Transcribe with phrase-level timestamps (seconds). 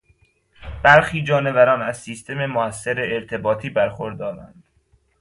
[0.83, 4.63] برخی جانوران از سیستم موثر ارتباطی برخوردارند.